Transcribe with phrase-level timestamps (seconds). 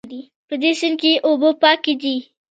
[0.47, 2.15] په دې سیند کې اوبه پاکې دي